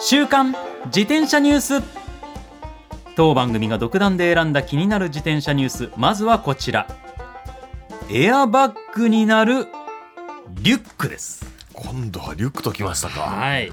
[0.00, 0.54] 週刊
[0.86, 1.82] 自転車ニュース。
[3.16, 5.90] 当番組が独断で選んだ気になる自転車ニュース。
[5.96, 6.86] まずはこちら。
[8.10, 9.66] エアバッグになる
[10.62, 11.44] リュックです。
[11.72, 13.22] 今度はリュックときましたか。
[13.22, 13.70] はい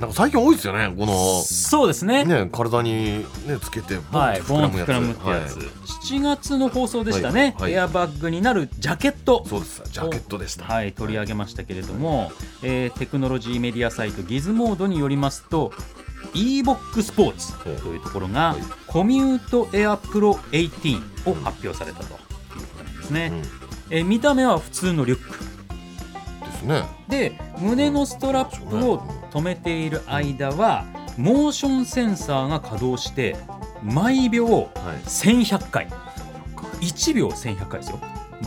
[0.00, 2.24] なんか最近多いですよねこのそうですね。
[2.24, 5.66] ね体にねつけてボンはい、とボンと膨らむってやつ、はい。
[5.66, 7.62] 7月の放送でしたね、はい。
[7.62, 7.72] はい。
[7.72, 9.44] エアバッグになるジャケット。
[9.46, 9.82] そうです。
[9.90, 10.64] ジャケットでした。
[10.64, 12.30] はい、取り上げましたけれども、
[12.62, 15.72] えーテクノロジーメディアサイトギズモードによりますと
[16.32, 18.62] e ボックスポーツというところが、はい。
[18.86, 22.16] コミュートエアプロ18を発表されたというこ
[22.78, 23.42] となんですね、うん。
[23.42, 23.48] で
[23.98, 25.48] えー見た目は普通のリュック。
[26.58, 26.84] すね。
[27.08, 30.84] で胸のストラップを止めている間は
[31.16, 33.36] モーションセンサーが稼働して
[33.82, 34.68] 毎秒はい。
[35.06, 35.88] 1100回。
[36.80, 37.98] 1秒1100回ですよ。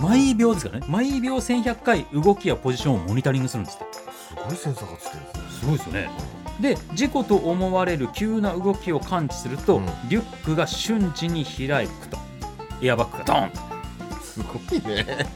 [0.01, 0.87] 毎秒ですからね。
[0.89, 3.85] 毎秒1100回動きやポジションをモニタリングするんですって。
[4.11, 5.43] すごいセンサーがついてるんですね。
[5.59, 6.09] すごいですよね。
[6.59, 9.85] で事故と思われる急な動きを感知すると、うん。
[10.07, 12.17] リュックが瞬時に開くと。
[12.81, 13.59] エアバッグがドーンと。
[14.21, 15.27] すごいね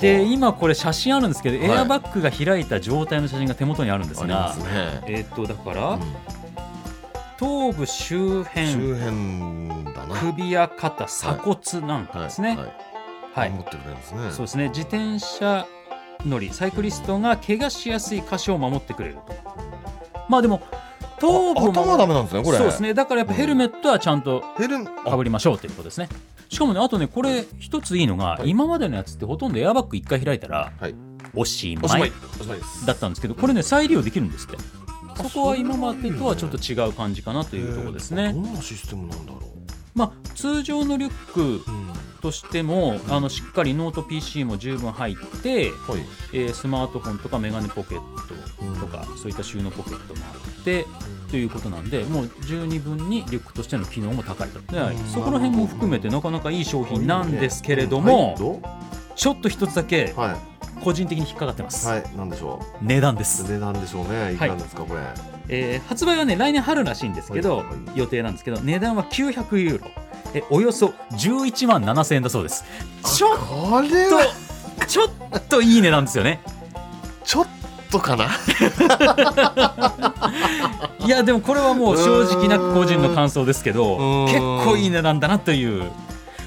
[0.00, 1.68] で今これ写真あるんですけど、はい。
[1.68, 4.66] エアバッグが開いた状態の写真が手元にあるんですがすね。
[5.06, 6.00] えーっとだから、うん。
[7.36, 10.14] 頭部周辺周辺だな。
[10.20, 12.68] 首や肩鎖骨なんかですね、はい。
[13.34, 13.50] はい。
[13.50, 14.30] 守ってくれるんですね。
[14.30, 14.68] そうですね。
[14.68, 15.66] 自転車
[16.24, 19.34] 乗りサイクリストが怪我しやすい箇所を守ってくれると。
[20.28, 20.62] まあでも
[21.18, 22.58] 頭部も頭はダメなんですねこれ。
[22.58, 22.94] そうですね。
[22.94, 24.40] だからやっぱヘルメットはちゃんと
[25.04, 26.08] かぶりましょうということですね
[26.50, 28.50] しかもねあとねこれ一ついいのが、はい。
[28.50, 30.94] 今までのやつってほとんどエアバッグ一回開いたらはい。
[31.34, 32.12] おしまい。
[32.86, 34.58] だったんですけどこれね再利用できるんですって。
[35.22, 38.32] そこは今までとはちょっと違う感じかなというところですね。
[38.32, 39.40] どんなシステムなんだろ
[39.94, 41.60] まあ通常のリュックう、うん。
[42.20, 46.00] としてもあのしっかりノート PC も十分入って、はい。
[46.32, 48.00] えースマートフォンとかメガネポケッ
[48.78, 50.86] トとか、そういった収納ポケットもあって、
[51.30, 54.60] ということなんでもう十二分にリュックとしての機能も高いと。
[54.72, 55.06] で、うん。
[55.06, 63.24] そこら辺も含めてなかなかいい商品なんですけれども、はいちょっと一つだけはい個人的に引っかかってます、はい、なんでしょ値段でう。
[63.24, 64.32] す、値段でしょうね。
[64.34, 65.00] いくらですか、これ？
[65.48, 69.90] えー発売はね来年春らしいんですけど、はいはい予定なんですけど値段は900ユーロ
[70.32, 72.64] えおよそ11万7000円だそうです
[73.02, 73.38] ちょっ
[74.78, 75.10] とちょっ
[75.48, 76.40] といい値段ですよね
[77.24, 77.46] ちょっ
[77.90, 78.26] とかな？
[81.04, 85.90] いやでもこれはもう正直な個人の感想ですけど結構いい値段だなという。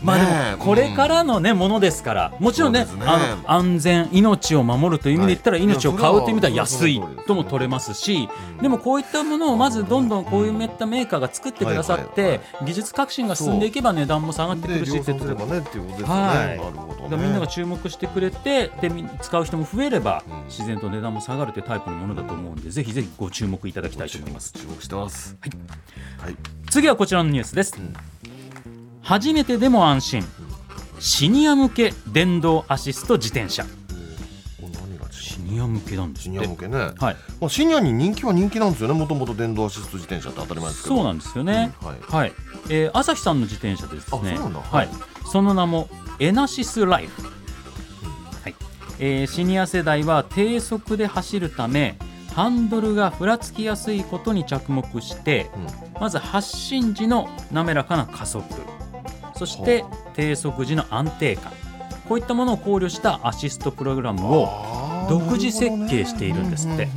[0.03, 2.33] まあでもこれからのねものですから。
[2.39, 8.61] もちろんねあの安全命を守るという意味で言ったらはい命を買うという意味では安いとも取れますしうん。
[8.61, 15.47] でもこういったものをまずどんどんこういったメーカーが作ってくださっては技術革新が進んでいけば値段も下がってくで、るし量ってところ。
[16.05, 16.57] はい。
[16.57, 17.03] なるほどね。
[17.03, 24.53] だからみんなが注目してくれてでみ使う人も増えればうん自然と値段も下がるというタイプのものだと思うんでぜひぜひご注目いただきたいと思います。
[24.53, 25.37] 注目してます。
[26.19, 26.35] はい。
[26.69, 27.93] 次はこちらのニュースです、ん
[29.03, 30.23] 初めてでも安心。
[30.99, 33.65] シニア向け電動アシスト自転車。
[35.11, 36.77] シニア向けなんですシニア向けね。
[36.77, 36.95] はい。
[36.99, 37.13] ま
[37.47, 38.93] あ、シニアに人気は人気なんですよね。
[38.97, 40.95] もともと電動アシスト自転車って当たり前ですけど。
[40.95, 41.99] そうなんですよね、うんはい。
[42.01, 42.33] はい、
[42.69, 44.11] えー朝日さんの自転車でですね。
[44.11, 44.59] あそうなんだ。
[44.59, 44.87] ははい。
[44.87, 44.89] い、
[45.29, 48.55] その名もエナシスライフ、はい。
[48.99, 51.97] えーシニア世代は低速で走るため
[52.33, 55.59] ハンドルがふらつきやすいことに着目してう
[55.97, 56.01] ん。
[56.01, 58.45] まず発進時の滑らかな加速
[59.35, 59.83] そして
[60.13, 61.51] 低速時の安定感。
[62.07, 64.49] こういったものを考慮したアシストプログラムを
[65.09, 66.87] 独自設計しているんですって。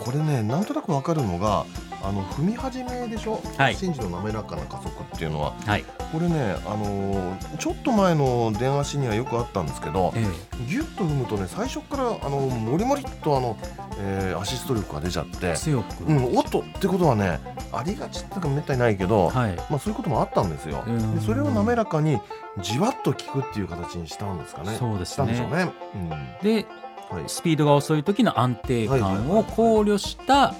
[0.00, 1.64] これねなんとなくわかるのが
[2.02, 3.76] あの踏み始めでしょ、はい。
[3.80, 5.52] の滑らかな加速っていうのは。
[5.66, 10.22] はい、これね、あのーちょっと前の電話シにはよくあったんですけどえ
[10.68, 13.56] ギュッと踏むとね最初からあのモリモリっとあの、
[13.98, 17.40] えーアシスト力が出ちゃってえ、強く、うん、おっとってことはね
[17.72, 19.56] ありがちっていうかめったにないけど、はい。
[19.70, 20.82] まあ、そういうこともあったんですよ。
[20.86, 21.14] うん。
[21.16, 22.20] でそれを滑らかに
[22.60, 24.76] じわっと効くっていう形にしたんですかね。
[24.78, 25.66] そうですしたんでしょうね。
[25.66, 25.72] ね。
[25.94, 26.08] うん。
[26.42, 26.66] で
[27.10, 27.24] はい。
[27.26, 30.54] スピードが遅い時の安定感を考慮した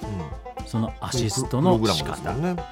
[0.65, 2.23] そのアシストの仕方。
[2.23, 2.55] ラムですもん。
[2.55, 2.63] ね。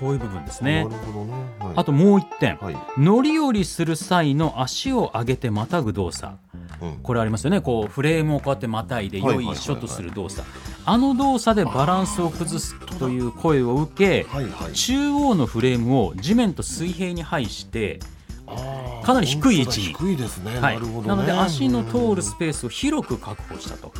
[0.00, 0.84] こういう部分ですうんね。
[0.84, 1.32] なるほどね。
[1.58, 1.72] はい。
[1.76, 2.56] あともう一点。
[2.56, 2.76] はい。
[2.98, 6.34] 乗り降りする際の足を上げてまたぐ動作。
[6.54, 6.65] うん
[7.02, 7.60] これありますよね。
[7.60, 10.46] こうフレームをこうやってまたいでよいしょとする動作。
[10.84, 14.26] あの動作でバランスを崩すという声を受け
[14.72, 18.00] 中央のフレームを地面と水平に配して
[19.02, 19.94] かなり低い位置に。
[20.60, 20.80] はい。
[21.06, 23.92] なので足の通るスペースを広く確保したと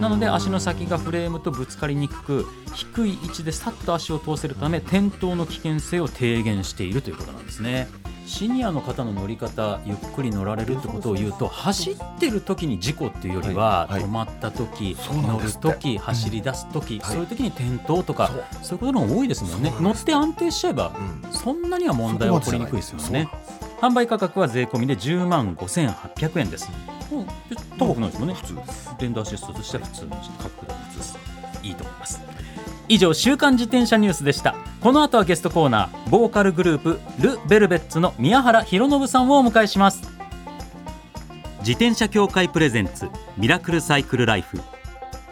[0.00, 7.88] なので足の先がフレームとぶつかりにくく低い位置でさっと足を通せるため転倒の危険性を低減しているということなんですね。
[8.26, 14.02] シニアの方の乗り方ゆっくり乗られるってことを言うと走ってる時に事故っていうよりは、はいはい。
[14.02, 17.12] 止まった時乗る時走り出す時、はい。
[17.12, 18.44] そういう時に転倒とかそう。
[18.62, 19.74] そういうことの方が多いですもんね。
[19.80, 20.92] 乗って安定しちゃえば
[21.24, 21.32] うん。
[21.32, 23.28] そんなには問題は起こりにくいですよね
[23.80, 26.70] 販売価格は税込みで10万5800円です、
[27.12, 27.26] うん、
[27.78, 28.34] 高くないですもんね。
[28.34, 28.94] 普通です。
[28.98, 31.18] 電動アシストとしては普通の価格で普通です。
[31.62, 32.20] いいと思います。
[32.88, 34.54] 以上週刊自転車ニュースでした。
[34.80, 40.02] この後はゲストコーナーボーカルグループル・ベルベッツの宮原博信さんをお迎えします。
[41.60, 44.60] 自転車協会プレゼンツミラクルサイクルライフ。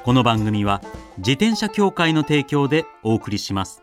[0.08, 0.80] この番組は
[1.18, 3.82] 自転車協会の提供でお送りします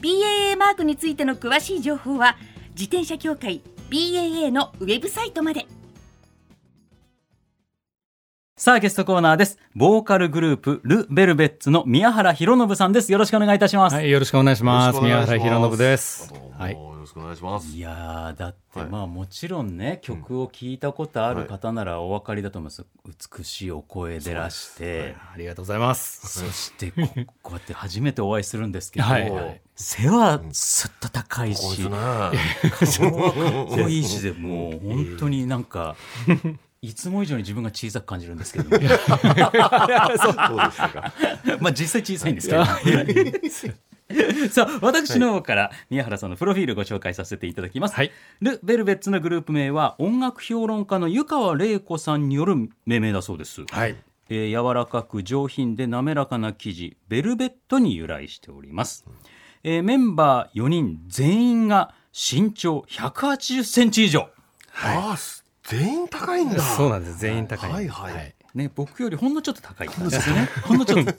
[0.00, 2.36] BAA マークについての詳しい情報は
[2.70, 5.66] 自転車協会 BAA のウェブサイトまで。
[8.58, 9.58] さあゲストコーナーです。
[9.74, 13.12] ボーカルグループル・ベルベッツの宮原博信さんです。
[13.12, 15.00] よろしくお願いいたします、はい、よろしくお願いします。
[15.00, 15.38] 宮いします。
[15.38, 16.30] 原博信です。
[16.30, 16.38] どう。
[16.38, 16.72] もはい。
[16.72, 17.76] よろしくお願いします。
[17.76, 18.88] いやーだって、はい。
[18.88, 22.84] まあもちろんね曲を聴いたことある方ならお分かりだと思います、
[23.38, 26.40] 美しいお声でらして、ありがとうございます。
[26.44, 27.02] そしてこ
[27.42, 29.30] こうやって初めてお会いするんですけど、はい。
[29.30, 29.60] はい。
[29.74, 35.96] 背はすっと高いし、こいつねかっこいいしでもう本当になんか。
[36.82, 41.12] いつも以上に自分が小さく感じるんですけど、ね、そうでしたか。
[41.58, 42.62] まあ実際小さいんですけど、
[44.50, 48.12] さあ私の方から宮原さんのプロフィールご紹介させていただきます、はい。
[48.40, 52.54] ル・ベルベッツのグループ名は音楽評論家の湯川玲子さんによる
[52.86, 53.96] 命名だそうです、はい。
[54.28, 59.04] えー柔らかく上品で滑らかな生地ベルベットに由来しております、
[59.62, 64.30] えーメンバー4人全員が身長180センチ以上。
[64.72, 65.16] ああ
[65.64, 66.60] 全員高いんだ。
[66.60, 67.18] そうなんです。
[67.18, 67.70] 全員高い。
[67.72, 68.34] はいはい。
[68.54, 70.48] ね僕よりほんのちょっと高いんですよね。
[70.64, 71.12] ほんのちょっと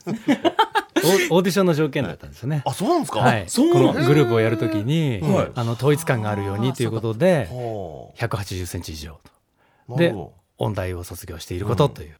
[1.32, 2.62] オオーディションの条件だったんですよね。
[2.66, 3.20] あそうなんですか？
[3.20, 3.46] はい。
[3.48, 4.02] そうこなんだ。
[4.02, 9.96] のグループをやるときにはい、あの統一感があるようにということで、は180センチ以上と。
[9.96, 12.18] あなるほ音大を卒業していることという。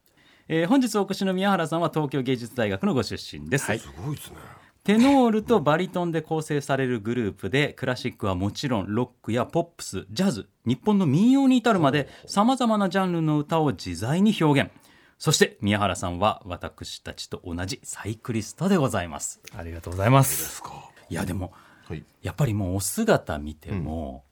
[0.48, 4.36] えー本日お越しの宮原さんは東京芸術大学のご出身です、どすごいですね。
[4.84, 14.70] テノールとバリトンで構成されるグループでクラシックはもちろんロックやポップスジャズ日本の民謡に至るまでさまざまなジャンルの歌を自在に表現
[15.18, 19.40] そして宮原さんは私たちと同じサイクリストでございます。
[19.56, 20.20] ありがとうございま。
[20.20, 20.62] です
[21.10, 21.52] いやでも
[21.88, 22.04] はい。
[22.22, 24.22] やっぱりもうお姿見ても、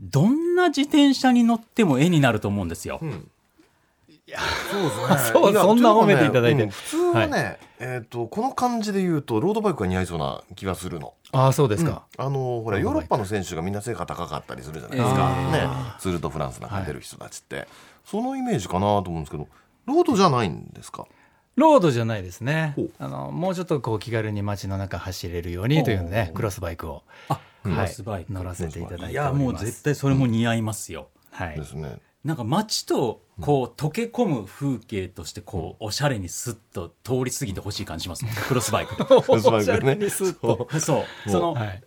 [0.00, 3.30] どんな自転車に乗っても絵になると思うんですよ、うん。
[4.70, 5.30] そうですね。
[5.32, 6.64] そういやそんな褒めていただいて。
[6.64, 6.70] うん。
[6.70, 11.14] 普通はねえっとこの感じで言うとロードバイクが似合いそうな気がするの。
[11.32, 12.02] ああ、そうですか。
[12.16, 15.50] あのほらヨーロッパの選手がみんな背が高かったりするじゃないですえか、ー。
[15.52, 15.68] ね。
[16.00, 17.68] ツール・ド・フランスなんか出る人たちって、
[18.04, 19.46] そのイメージかなと思うんですけど
[19.94, 21.06] ロードじゃないんですか？
[21.56, 22.74] ロードじゃないですね。
[22.98, 26.34] あの、もうちょっとこう気軽に街の中走れるようにというのでほ、う。
[26.34, 27.02] クロスバイクを。
[27.28, 27.86] あクはい。
[27.88, 29.12] ロスバイク、乗らせていただいております。
[29.12, 31.56] いやもう絶対それも似合いますよ、はい。
[31.58, 31.64] で。
[31.64, 38.34] すね、なんか街とこう溶け込む風景としてこうおしゃれにスッと通り過ぎてほしい感じしますもん。
[38.34, 39.04] クロスバイクで。
[39.04, 39.96] クロスバイクね。
[39.96, 40.68] にスッと。
[40.80, 41.30] そう。
[41.30, 41.82] その、はい。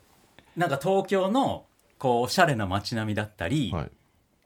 [0.57, 1.65] なんか東京の
[1.97, 3.91] こうおしゃれな街並みだったり、はい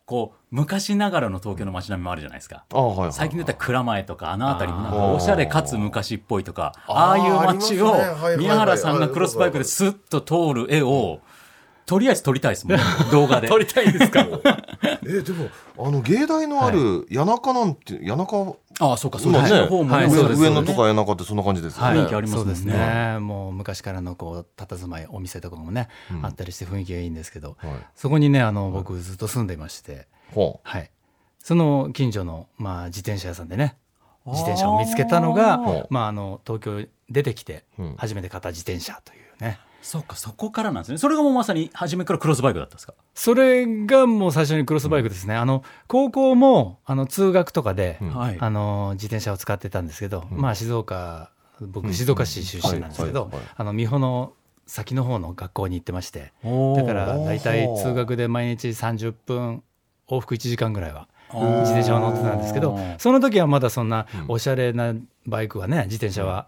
[0.08, 7.94] こう昔ながらの東京の街並みもあるじゃないですか、あはいはい最近で言ったら蔵前とかあの辺りもなんかおしゃれかつ昔っぽいとかあーああいう街を
[8.38, 11.20] 宮原さんがクロスバイクでスッと通る絵を
[11.88, 12.78] とりあえず撮りたいですもん
[13.12, 13.48] 動画で。
[13.48, 14.20] 撮りたいですか？
[15.08, 22.38] えでもあの芸大のある谷中なんて谷中ああそうかそうかです上野とか谷中ってそんな感じですよね、雰囲気ありますね。
[22.38, 23.18] そうですね。
[23.20, 26.26] もう昔からのこう佇まいお店とかもね、うん。
[26.26, 27.72] あったりして雰囲気がいいんですけどはい。
[27.96, 30.92] そこにねあの僕ずっと住んでいまして、ほはい、
[31.40, 33.78] その近所の、まあ、自転車屋さんでね
[34.26, 35.58] 自転車を見つけたのが
[35.90, 37.96] まあ、あの東京出てきてうん。
[37.98, 40.98] 初めて買った自転車というね、そうかそこからなんですね。
[40.98, 42.94] それがもうまさに初めからクロスバイクだったんですか？
[43.16, 48.14] それがもう最初にクロスバイクですね、あの高校もあの通学とかで、うん。
[48.16, 48.38] はい。
[48.38, 50.42] あの自転車を使ってたんですけど、うん。
[50.42, 53.32] まあ静岡僕うん静岡市出身なんですけど、
[53.74, 54.34] 美穂の
[54.66, 59.64] 先の方の学校に行ってましてだだから大体通学で毎日30分
[60.10, 61.60] 往復1時間ぐらいはー。
[61.62, 64.26] 自転車を乗ってたんですけどその時はまだそんなうん。
[64.28, 64.94] おしゃれな
[65.26, 66.48] バイクはね自転車は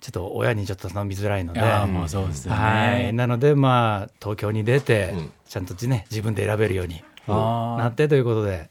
[0.00, 1.60] ちょっと親にちょっと飲みづらいので。
[1.60, 5.32] ああまあそうですよね、はい、なのでまあ東京に出て、うん。
[5.46, 8.70] ちゃんとね自分で選べるようにあなってということで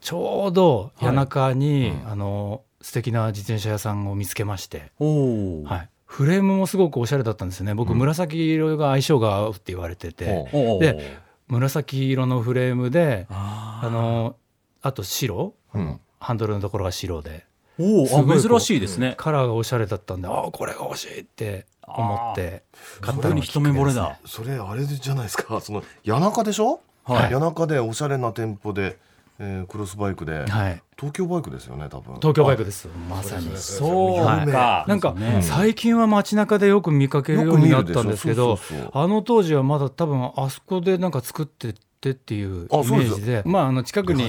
[0.00, 2.08] ちょうど谷中に、うん。
[2.08, 7.74] あの素敵な自転車屋さんを見つけまして、はい、フレームもすごくおしゃれだったんですよね。
[7.74, 7.98] 僕、うん。
[7.98, 11.18] 紫色が相性が合うって言われてて、ほおおで
[11.48, 14.36] 紫色のフレームでああの
[14.82, 16.00] あと白、ううん。
[16.18, 17.44] ハンドルのところが白で
[17.78, 19.14] おお珍しいですね。
[19.16, 22.64] カラーがおしゃれだったんでああこれが欲しいって思って
[23.00, 25.60] 買ったのがきっかけですね一目惚れだそれあれじゃないですか。
[25.62, 27.30] その谷中でしょ、はい。
[27.30, 28.98] 谷中でおしゃれな店舗で、
[29.38, 30.82] えークロスバイクで、はい。
[30.98, 32.16] 東京バイクですよね多分。
[32.16, 32.88] 東京バイクです。
[33.08, 34.24] まさにそう。
[34.24, 34.46] はい。
[34.46, 38.58] か、なんかね最近は街中でよく見かけるようになったんですけど
[38.92, 41.74] あの当時はまだ多分あそこでなんか作って
[42.10, 44.24] ってっていうイメージでまああの近くに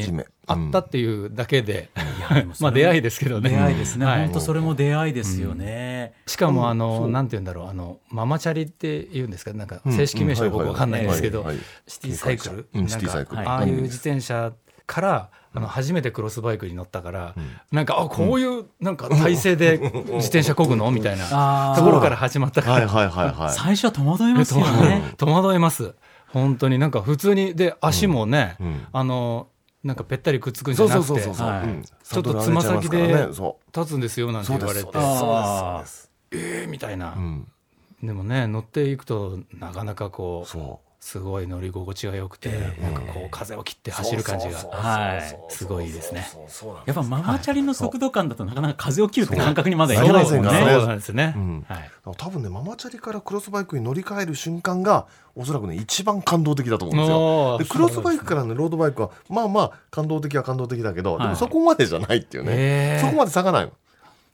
[0.47, 3.49] あったっていうだけで、いやでもそれも まあ出会いですけどね。
[3.49, 4.21] 出会いですね、はい。
[4.25, 6.79] 本当それも出会いですよね、しかもあうん。
[6.79, 6.89] そう。
[7.01, 7.67] のなんて言うんだろう。
[7.69, 9.53] あのママチャリって言うんですか？
[9.53, 9.93] なんかうん。
[9.93, 10.69] 正式名称は僕うん。
[10.69, 11.45] わかんないんですけど
[11.87, 12.67] シティサイクル。
[12.73, 14.53] うんなんかああいう自転車
[14.85, 17.43] からあの初めてクロスバイクに乗ったからうん。
[17.73, 20.89] なんかあこういうなんか体勢で自転車こぐの？
[20.91, 22.73] みたいなところから始まったから。
[22.73, 23.53] はいはいはいはい。
[23.53, 25.93] 最初は戸惑いますよ 戸ね戸惑います
[26.27, 29.47] 本当になんか普通にで足もね、うんあの
[29.83, 33.27] なんかぺったりくっつくんじゃなくてちょっとつま先で
[33.73, 34.89] 立つんですよなんうて言われて。
[36.31, 37.47] えーみたいな、うん。
[38.03, 42.81] でもね乗っていくとなかなかこうそすごい乗り心地が良くて、ええ。
[42.81, 45.53] なんかこう風を切って走る感じがはい。
[45.53, 46.27] すごいですね。
[46.85, 50.43] やっぱママチャリの速度感だとなかなか風を切るって感覚にまだいけないですね。
[50.43, 57.57] そうなんですね、うんはい、多分ねママチャリからクロスバイクに乗り換える瞬間がおそらくね一番感動的だと思うんですよ。
[57.59, 61.23] でクロスバイクからのロードバイクはまあまあ感動的は感動的だけど、はい。
[61.23, 63.71] でもそこまでじゃないっていうね、そこまで差がないの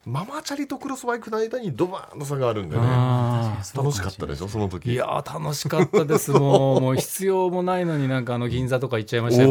[0.06, 2.82] ママチャリとクロスバイクの間にドバーンと差があるんでね。
[2.86, 4.50] あ楽しかったでしょ？
[4.50, 4.92] その時。
[4.92, 6.32] いやー楽しかったです。
[6.32, 9.50] もう もう必要もないのになんかあの銀座とか行っちゃいましたよ。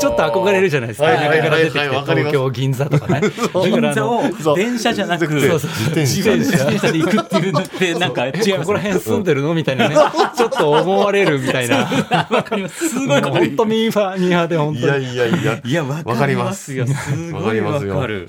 [0.00, 1.04] ちょっと憧れるじゃないですか。
[1.06, 1.56] はいはいは
[2.04, 3.20] 東京銀座とかね。
[3.62, 4.22] 銀座を
[4.56, 9.94] 電車じゃなく自転車自転車で行くっていうのってなんか違いますねここら辺住んでるのみたいなね。
[10.36, 11.88] ちょっと思われるみたいな。
[12.28, 12.88] わかります。
[12.88, 15.12] すごい本当ミーファーミーハーで本当に。
[15.14, 15.60] いやいやいや。
[15.64, 16.88] いやわわかりますよ。
[16.88, 16.92] す
[17.32, 18.00] わごいわかりますよ。
[18.00, 18.28] かる。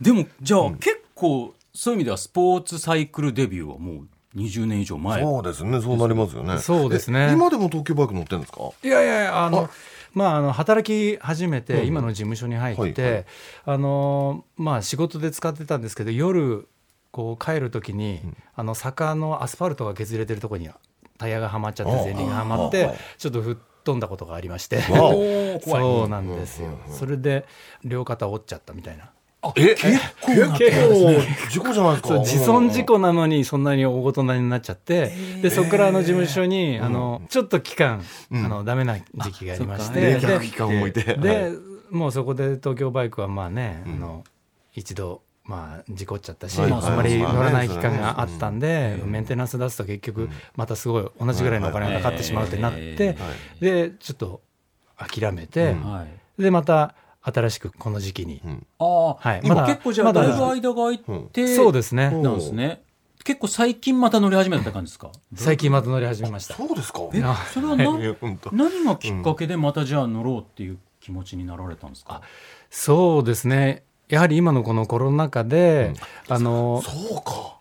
[0.00, 5.22] でもじゃあ、結構そういう意味ではスポーツサイクルデビューはもう20年以上前。
[5.22, 5.80] そうですね。
[5.80, 6.58] そうなりますよね。
[6.58, 7.28] そうですね。
[7.30, 8.70] え今でも東京バイク乗ってるんですか？
[8.82, 9.70] いやいやいやあのあ
[10.12, 11.86] まああの働き始めてうん。
[11.86, 13.26] 今の事務所に入って、
[13.64, 16.68] あのまあ仕事で使ってたんですけど夜
[17.12, 18.36] こう帰る時に、うん。
[18.54, 20.70] あの坂のアスファルトが削れてるところに
[21.18, 24.80] タイヤがはまっちゃってあ前輪がはまってちょっと吹っ飛んだことがありまして。
[25.64, 26.78] そうなんですよ。
[26.90, 27.46] それで
[27.84, 29.10] 両肩折っちゃったみたいな
[29.56, 32.18] え結構結構事故じゃないですか？
[32.18, 35.12] 自損事故なのにそんなに大ごとになっちゃって
[35.42, 38.44] でそこからあの事務所にあのちょっと期間うん。
[38.44, 41.02] あのダメな時期がありましあて冷で却期間を置いて。
[41.14, 41.52] で、はい。
[41.90, 43.92] もうそこで東京バイクはまあね、うん。
[43.92, 44.24] あの
[44.74, 49.10] 一度まあ事故っちゃったし、はいあんまりはい乗らない期間があったんで、うん。
[49.10, 50.30] メンテナンス出すと結局うん。
[50.56, 53.16] またすごい同じぐらいのお金がかかってしまうってなって、
[53.60, 54.40] でちょっと
[54.96, 55.76] 諦めて。
[56.38, 56.94] でまた
[57.34, 58.66] 新しくこの時期に、うん。
[58.78, 59.40] ああ、はい。
[59.42, 60.98] 今まだ結構じゃあまだだいぶ間が空い
[61.32, 62.82] て、そうですね、うんなんですね。
[63.24, 65.10] 結構最近また乗り始めたって感じですか？
[65.34, 66.54] 最近また乗り始めました。
[66.54, 67.00] そうですか。
[67.12, 68.50] えあ、それはな、いや本当。
[68.52, 72.22] 何がきっかけでまたじゃあ乗ろうっていう気持ちになられたんですか？
[72.70, 73.82] そうですね。
[74.08, 75.94] やはり今のこのコロナ禍で、
[76.28, 77.56] あのそうか。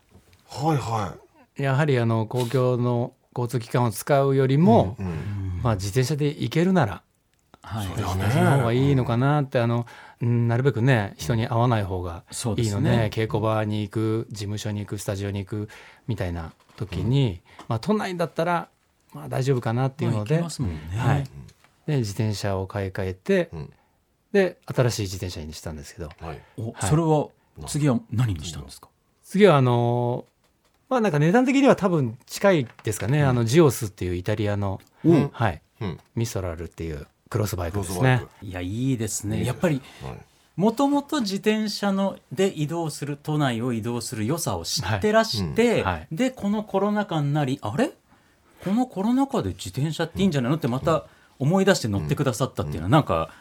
[0.48, 1.16] はいは
[1.58, 5.62] やはりあの公共の交通機関を使うよりも、いうん。
[5.64, 7.02] まあ、自転車で行けるなら
[7.66, 7.88] はい。
[7.88, 9.86] その方がいいのかなってあの
[10.22, 12.24] うんなるべくね人に会わない方が
[12.58, 13.10] いいのでね。
[13.12, 15.70] 稽古場に行く事務所に行くスタジオに行く
[16.08, 18.70] みたいな時に、まあ、都内だったら
[19.14, 20.80] まあ、大丈夫かなっていうので,、まあ行けますもんね。
[20.98, 21.24] はい、
[21.88, 23.74] で自転車を買い替えて、うん。
[24.34, 26.10] で新しい自転車にしたんですけど。
[26.20, 26.42] はい。
[26.58, 26.90] おはい。
[26.90, 27.30] それは
[27.66, 28.90] 次は何にしたんですか？
[29.24, 30.26] 次はあの
[30.90, 35.30] まあなんか値段的には多分近いですかね、あのジオスっていうイタリアの、うん。
[35.32, 36.00] はい、うん。
[36.16, 38.24] ミソラルっていうクロスバイクですね。
[38.42, 39.46] いやいいですね。
[39.46, 40.18] やっぱりはい。
[40.56, 45.86] もともと自転車ので移動する都内を移動する良さを知ってらして、はいうん。
[45.86, 46.08] はい。
[46.12, 47.92] でこのコロナ禍になりあれ？
[48.64, 50.58] このコロナ禍で自転車っていいんじゃないの？
[50.58, 51.06] ってまた
[51.40, 53.32] 思い出して乗ってくださったっていうのはなんか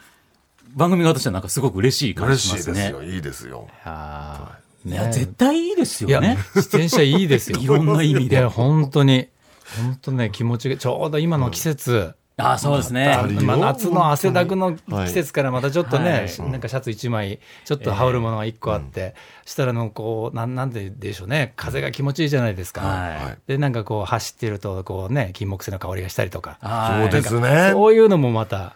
[0.73, 2.75] 番組側としてはなんかすごく嬉しい感嬉じしますね。
[2.75, 3.03] しいですよ。
[3.03, 3.67] いいですよ。
[3.85, 4.91] あい。
[4.91, 6.37] や絶対いいですよね。
[6.53, 7.59] 自転車いいですよ。
[7.63, 8.43] いろんな意味で。
[8.45, 9.29] 本当に
[9.77, 13.17] 本当ね気持ちがちょうど今の季節、あそうですね。
[13.43, 15.07] まあ、夏の汗だくのはい。
[15.07, 16.51] 季節からまたちょっとね、はい。
[16.51, 19.15] なんかシャツ1枚ちょっと羽織るものが1個あって、
[19.45, 21.53] したらのこうなんなんででしょうね。
[21.55, 22.81] 風が気持ちいいじゃないですか。
[22.81, 23.15] はい。
[23.15, 27.69] はいでなんかこう走ってるとこうね金木犀の香りがしたりとか、はいそうですね。
[27.71, 28.75] そういうのもまた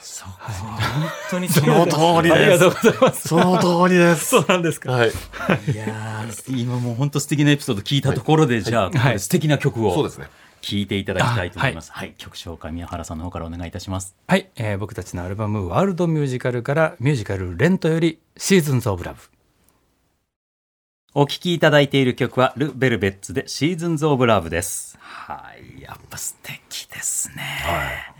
[0.00, 0.78] そう本
[1.30, 3.28] 当にその通りありがとうですございます。
[3.28, 4.26] その通りです。
[4.26, 4.90] そうなんですか。
[4.90, 5.08] はい。
[5.08, 5.12] い
[5.76, 9.94] やー今もう本当素敵なエピソード聞いたところで、じゃあ、ここで素敵な曲を。
[9.94, 10.26] そうですね
[10.62, 11.92] 聞いていただきたいと思います。
[11.92, 14.16] はい、曲紹介宮原さんの方からお願いいたします。
[14.26, 19.20] はい、えー僕たちのアルバム「ワールドミュージカル」からミュージカル「レント」より「シーズンズ・オブ・ラブ
[21.12, 24.96] お聴きいただいている曲はル・ベルベッツでシーズンズ・オブ・ラブです。
[25.00, 27.42] はい、やっぱ素敵ですね。」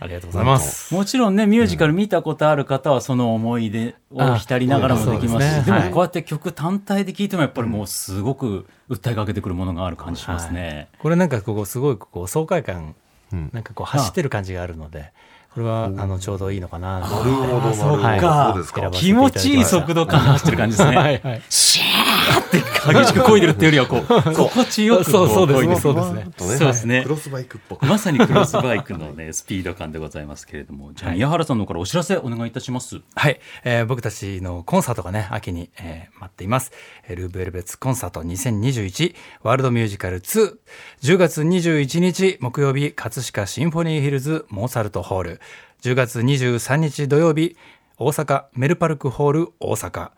[0.01, 0.93] ありがとうございます。
[0.93, 10.89] もちろんね、ミュージカル見たことある方はその思い出を浸りながらもできますし、ですねでもはいこうやって曲単体で聴いてもやっぱりもうすごく訴えかけてくるものがある感じしますね。
[10.99, 12.97] これなんかここすごいこう爽快感
[13.33, 15.13] うんなんかこう走ってる感じがあるので
[15.53, 17.01] これはあのちょうどいいのかな。
[17.01, 17.75] なるほどなるほど。
[17.75, 20.97] そうか気持ちいい速度感で走ってる感じですね。
[20.97, 21.21] はい。
[21.21, 26.27] はいシャーって激しく漕いでるっていうよりはこう心地よくこそうそうです漕いでるそうですね。
[26.39, 27.03] そうですね。
[27.03, 27.87] クロスバイクっぽく。
[27.87, 30.93] まさにクロスバイクのね スピード感でございますけれども。
[30.95, 33.01] じゃあ宮原さんの方からお知らせお願いいたします。
[33.15, 36.71] はい、えー僕たちのコンサートがね秋に、えー待っています。
[37.09, 45.40] えールーベルベツコンサート2021ワールドミュージカル210月21日木曜日葛飾シンフォニーヒルズモーツァルトホール
[45.83, 47.57] 10月23日土曜日
[47.97, 50.11] 大阪メルパルクホール大阪。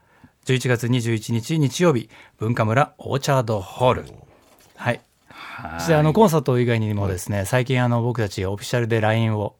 [0.44, 2.08] 11月21日日曜日
[2.38, 4.04] 文化村オーチャードホール。
[4.76, 5.00] はい。
[5.78, 9.54] そしてあのコンサート以外にもですね最近あの僕たちオフィシャルで LINE を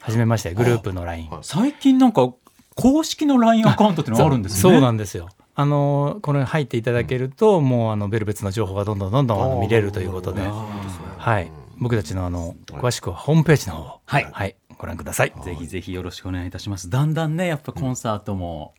[0.00, 2.32] 始めましてグループの LINE 最近なんか
[2.76, 4.76] 公式の LINE アカウントっていうのがあるんですよね。
[4.76, 5.28] そうなんですよ。
[5.54, 14.28] あのこれ入っていただけると、もうあのベルベツの情報がどんどんどんどんあの見れるということで、はい、僕たちのあの詳しくはホームページの方を、はい。
[14.32, 15.32] はい、ご覧ください。
[15.44, 16.88] ぜひぜひよろしくお願いいたします。
[16.88, 18.72] だんだんねやっぱコンサートも、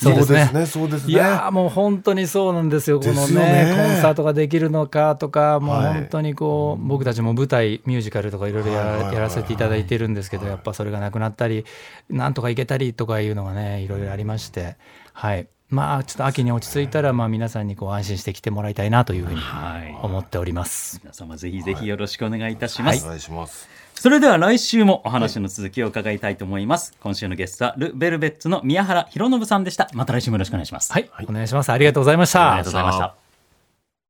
[0.00, 0.50] そうですね。
[0.52, 0.66] ね。
[0.66, 1.12] そうですね。
[1.12, 5.94] いやーもう本当にそうなんですよ、このねコンサートができるのかとか、もうはい。
[5.94, 11.66] 本当にこう、僕たちも舞台、ミュージカルとかいろいろやらせていただいてるんですけど、やっぱそれがなくなったり、
[12.08, 14.76] なんとかいけたりとかいうのがね、いろいろありまして、
[15.12, 19.94] はい、まあちょっと秋に落ち着いたら、まあ皆さんにこう安心して来てもらいたいなというふうにはい。
[20.02, 21.00] 思っております。
[21.02, 31.70] 皆様ぜひぜひよろしくお願いいたします、お願いしますそれでは来週もお話の続きを伺いたいと思います、今週のゲストはル・ベルベッツの宮原博信さんでしたまた来週もよろしくお願いしますはい、お願いします。
[31.70, 32.52] ありがとうございました。
[32.52, 33.14] ありがとうございました。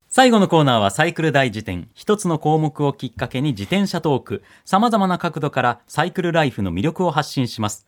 [0.09, 1.89] 最後のコーナーはサイクル大辞典。
[1.95, 4.43] 一つの項目をきっかけに自転車トーク。
[4.65, 7.87] 様々な角度からサイクルライフの魅力を発信します。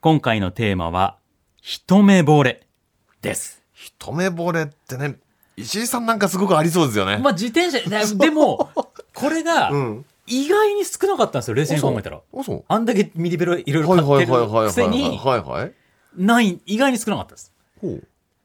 [0.00, 1.18] 今回のテーマは、
[1.60, 2.66] 一目惚れ
[3.20, 3.62] です。
[3.72, 5.16] 一目惚れってね
[5.56, 8.70] 石井さんなんかすごくありそうですよねまあ自転車、ででも、
[9.14, 12.20] これがうん意外に少なかったんですよ、冷静に考えたら。
[12.68, 15.18] あんだけミニベロいろいろはい買ってるくせに、
[16.16, 17.52] ない、意外に少なかったです。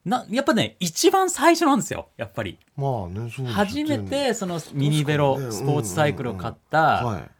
[0.05, 2.57] な、やっぱね、一番最初なんですよ、やっぱり。
[2.75, 7.31] まあねそう初めてそのミニベロ、スポーツサイクルを買った、はい。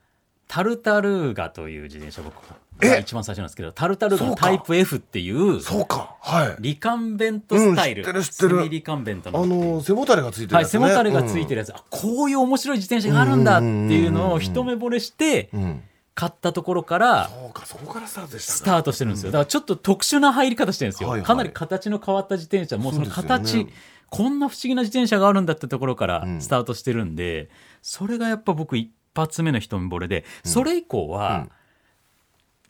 [0.47, 2.35] タルタルーガという自転車僕
[2.79, 6.15] が一番最初なんですけど、タルタルのタイプ F っていう、そうか。
[6.21, 6.55] はい。
[6.59, 8.03] リカンベントスタイル。
[8.03, 8.69] うん知ってる知ってる。
[8.69, 9.43] リカンベントの。
[9.43, 9.45] あ。
[9.45, 10.79] の背もたれがついてるはい、やつね。
[10.79, 19.31] 背もたれがついてるやつ、あこういう面白い自転車があるんだっていうのを一目惚れしてうんうん買ったところからそうかそこからスタートでしたかスタートしてるんですよ。
[19.31, 21.25] だからちょっと特殊な入り方してるんですよ、はいはい。
[21.25, 22.77] かなり形の変わった自転車。
[22.77, 23.73] もうその形、よね。
[24.09, 26.41] こんな不思議な自転車があるんだってところからうん。
[26.41, 27.49] スタートしてるんで、
[27.81, 31.51] それがやっぱ僕一発目の一目惚れでそれ以降は、うん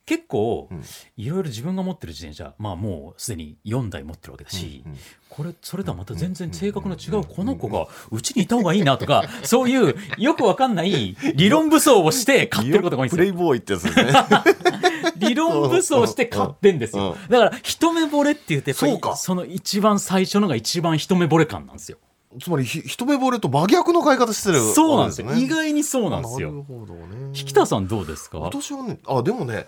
[0.06, 0.84] 結構うん。
[1.18, 4.98] いろいろ自分が持ってる自転車まあもうすでに4台持ってるわけだし、うんうん。
[5.30, 13.18] これそれとはまた全然性格の違うこの子がうちにいた方がいいなとか そういうよくわかんない理論武装をして買ってることが多いんですよ。
[13.18, 13.32] プレイ。
[13.32, 14.14] ボーイってやつですね。
[15.18, 17.16] 理論武装して買ってんですよ。
[17.30, 17.32] う。
[17.32, 19.16] だから一目惚れって言ってそうか。
[19.16, 21.98] その一番最初のが一番一目惚れ感なんですよ。
[22.42, 25.32] つまりひ一目惚れと真逆の買い方してるそうなんですよ。
[25.36, 27.32] 意外にそうなんですなよるほどね。
[27.38, 28.40] 引田さんどうですか？
[28.40, 29.68] 私はねあでもね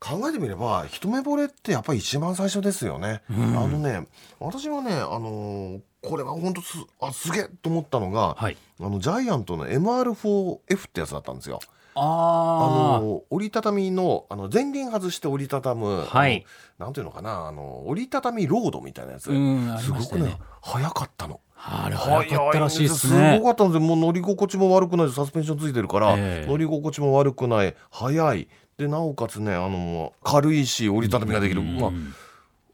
[0.00, 4.06] 考えてみれば一目惚れってやっぱり一番最初ですよね、あのね
[4.40, 8.56] 私はねあのーこれは本当すあすげえと思ったのが、はい。
[8.80, 11.60] あのジャイアントの MR4F ってやつだったんですよ。
[11.94, 16.46] ああの折りたたみのあの前輪外して折りたたむ、はい。
[16.78, 21.40] なんていうのかなあの折りたたみロードみたいなやつ、うんすごくね早かったの。
[21.62, 23.34] あれ早かったらしいですね。
[23.36, 23.40] す。
[23.40, 23.80] ごかったんですよ。
[23.80, 26.46] もう乗り心地も悪くないサスペンションついてるから、ええ。
[26.48, 27.74] 乗り心地も悪くない。
[27.90, 28.48] 速い。
[28.80, 31.90] でなおかつねあの軽いし折りたたみができる、まあ、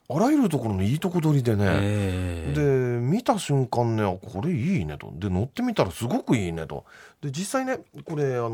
[0.09, 2.63] あらゆるところのいいとこ取りでね、えで
[3.01, 5.13] 見た瞬間ねあこれいいねと。
[5.17, 6.85] で乗ってみたらすごくいいねと。
[7.21, 8.51] で実際ねこれあの、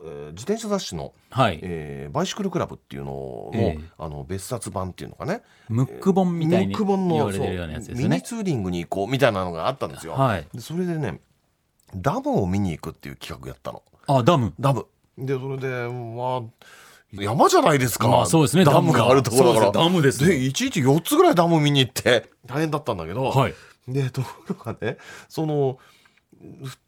[0.00, 1.60] えー自転車雑誌の、はい。
[1.62, 3.84] えーバイシクルクラブっていうのの,、ええ。
[3.98, 5.42] あの別冊版っていうのかね。
[5.68, 10.46] ムック本みたいにムック本の言われてるようなやつですそうミニツーリングに行こうみたいなのがあったんですよ、はい。
[10.52, 11.20] でそれでね
[11.94, 13.82] ダムを見に行くっていう企画やったの。
[14.08, 14.52] あダム。
[14.58, 14.86] ダム。
[15.16, 16.42] でそれでまあ
[17.18, 18.64] 山じゃないですか、まあそうですね。
[18.64, 19.08] ダムが。
[19.08, 19.72] あるところだから。
[19.72, 23.54] ダムですよでいちいち4つぐらいダム見に行って大変だったんだけど、はい。
[23.88, 24.96] でところがね
[25.28, 25.78] その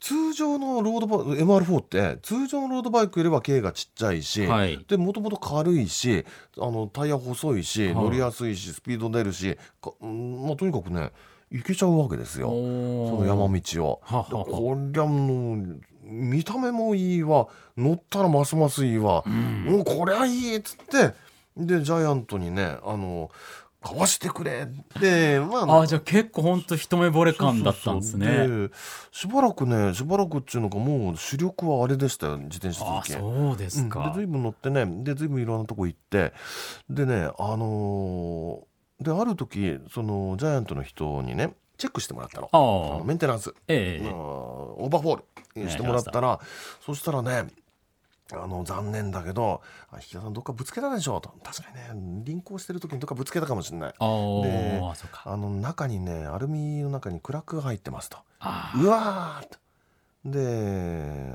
[0.00, 4.84] 通常のロードバイ MR4 って通常のロードバイクよりは径がちっちゃいし、はい。
[4.86, 6.24] でもともと軽いし
[6.58, 7.94] あのタイヤ細いし、はい。
[7.94, 11.10] 乗りやすいしスピード出るしか、うんまあ、とにかくね
[11.50, 12.48] 行けちゃうわけですよ。
[12.48, 14.00] そその山道を。
[14.02, 14.44] ははは。
[14.44, 17.48] でこりゃもう見た目もいいわ。
[17.76, 21.14] 乗ったらますますいいわ、もうこりゃいいっつって。
[21.56, 23.30] でジャイアントにねあの
[23.82, 25.40] 買わしてくれって。
[25.40, 28.68] まああじゃあ結構本当一目惚れ感だったんですね。
[29.10, 33.12] しばらくねしばらくっていうのがもう主力はあれでしたよ自転車あ続き。
[33.12, 36.32] そうですうん、でか、随分乗ってねで随分いろんなとこ行って。
[36.90, 42.48] でねあのーである時そのジャイアントの人にねチェックしてもらったの。
[42.50, 44.04] のあメンテナンス、ええ。
[44.04, 45.24] まあオーバーホール
[45.68, 46.40] してもらったら、
[46.84, 47.46] そしたらね
[48.32, 51.32] あの残念だけど「あ引田さんどっかぶつけたでしょ」と。
[51.44, 53.94] 確かにね輪行してる時にどっかぶつけたかもしれない。
[53.96, 54.04] あ
[54.42, 54.82] で
[55.24, 58.18] あの中にねアルミの中にクラックが入ってますと。
[58.40, 59.58] あうわーっと。
[60.24, 61.32] で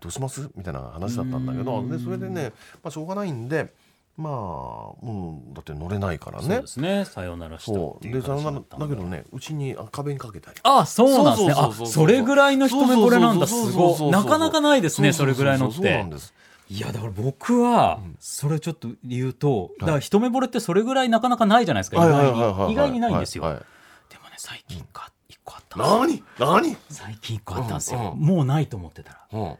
[0.00, 0.48] どうします？
[0.56, 3.74] みたいな話だったんだけどうんでそれでね、まあ、しょうがないんで
[4.16, 6.46] まあもうだって乗れないからね。
[6.46, 7.04] そうですね。
[7.04, 8.36] さよならしたっていうそう。
[8.36, 10.60] でさよなら形だったんでだけどねうちにあ壁にかけてあり。
[10.62, 11.54] あそうなんですね。
[11.56, 13.46] あそれぐらいの一目惚れなんだ。
[13.46, 14.10] すごい。
[14.10, 16.32] なかなかないですねそれぐらいのっそうそうなんです。
[16.70, 21.96] いやだから僕はそれちょっと言うとだから一目惚れってそれぐらいなかなかないじゃないですか。
[21.96, 22.66] 意はいはい外はいはい。
[22.68, 23.44] に意外にないんですよ。
[23.44, 23.62] はいはい
[24.10, 26.22] でもね最近か一個あったんですよ。
[26.38, 26.62] 何？
[26.62, 26.76] 何？
[26.88, 28.14] 最近一個あったんですよ。
[28.14, 28.20] うん。
[28.20, 29.18] もうないと思ってたら。
[29.32, 29.56] うん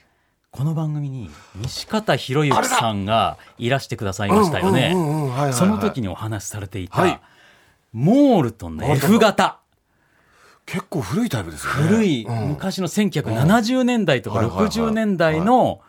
[0.57, 4.95] この番組に西方博之さんがいらしてくださいましたよね。
[5.53, 7.11] その時にお話しされていはい。
[7.15, 7.21] た
[7.93, 9.59] モールトンの F 型。
[10.65, 11.89] 結構古いタイプですよね。
[11.89, 12.49] 古いうん。
[12.51, 14.67] 昔の1970年代とかはいはいはい。
[14.69, 15.81] 60年代の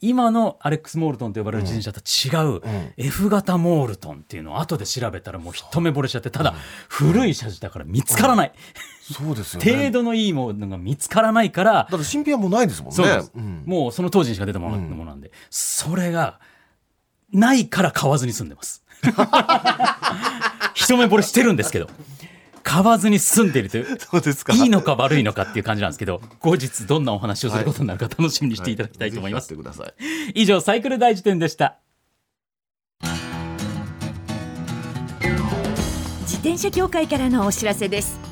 [0.00, 2.92] 今のアレックス・モールトンと呼ばれる自転車と違うん。
[2.96, 6.54] F 型モールトンっていうのを後で調べたらもう一目惚れしちゃってただ
[6.88, 8.52] 古い車種だから見つからない
[9.12, 9.76] そうですよね。
[9.76, 12.96] 程度のいいものが見つからないからだって新品はもうないですもんね。
[12.96, 13.62] そうです、ん。
[13.66, 16.40] もうその当時にしか出たものものなんで、それが
[17.32, 18.84] ないから買わずに済んでます。
[20.74, 21.88] 一目惚れしてるんですけど。
[22.64, 24.54] 買わずに済んでいるというそうですか。
[24.54, 30.42] いいのか悪いのかっていう感じなんですけど後日どんなお話をすることになるか楽しみにしていただきたいと思います、ぜひやってください。
[30.42, 31.78] 以上サイクル大辞典でした。
[36.22, 38.31] 自転車協会からのお知らせです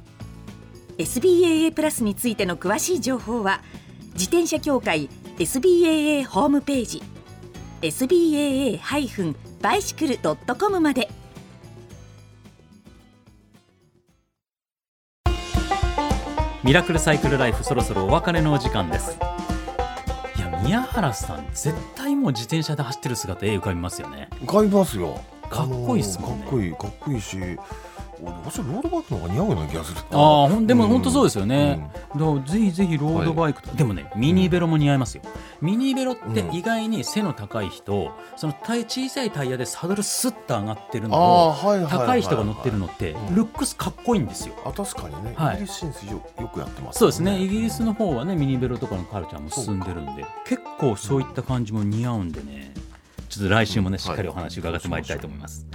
[0.97, 3.61] SBAA プラスについての詳しい情報は
[4.13, 7.01] 自転車協会 SBAA ホームページ
[7.81, 11.09] SBAA-bicycle.com まで。
[16.63, 19.17] ミラクルサイクルライフそろそろお別れのお時間です。
[20.37, 24.29] いや宮原さん絶対もう自転車で走ってる姿絵浮かびますよね。
[24.45, 25.19] 買いますよ。
[25.49, 26.43] かっこいいっすもんね。
[26.43, 27.57] かっこいいかっこいいし
[28.23, 30.01] 俺私ロードバイクの方が似合うような気がする。
[30.11, 30.89] ああほんでもうん。
[30.89, 35.23] 本当そうですよね、だからぜひぜひロードバイクと、でもねミニベロも似合いますよ、
[35.61, 43.35] ミニベロって意外に背の高い人、そのタイ小さいタイヤでサドルスッと上がってるのあを高い人が乗ってるのってうん。
[43.35, 44.55] ルックスかっこいいんですよ。
[44.65, 45.55] あ確かにね、はい。
[45.55, 47.41] イギリス進出よよくやってますそうですね。
[47.41, 52.73] イギリスの方はねミニベロとかのカルチャーも進んでるんで結構そういった感じも似合うんでね。
[53.29, 55.03] ちょっと来週もねしっかりお話伺ってまい。
[55.03, 55.65] りたいと思います、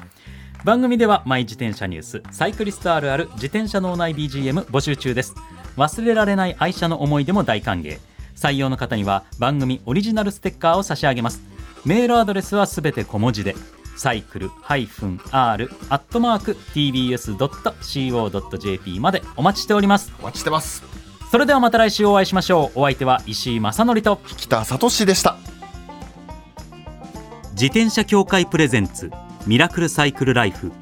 [0.66, 5.32] 番組ではマイ自転車ニュースサイクリストあるある自転車脳内 BGM 募集中です。
[5.76, 8.00] 忘れられない愛車の思い出も大歓迎。
[8.34, 11.40] 採用の方には番組オリジナルステッカーを差し上げます。
[11.84, 13.54] メールアドレスはすべて小文字で
[13.96, 14.88] サイクル -r
[15.30, 17.78] アットマーク tbs.co.jp
[18.98, 20.12] までお待ちしております。
[20.18, 20.82] お待ちしてます。
[21.30, 22.80] それではまた来週お会いしましょう。
[22.80, 25.36] お相手は石井正則と北里志でした。
[27.52, 29.12] 自転車協会プレゼンツ
[29.46, 30.72] ミラクルサイクルライフ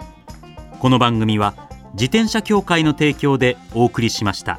[0.81, 1.53] この番組は
[1.93, 4.59] 自転車協会の提供でお送りしました。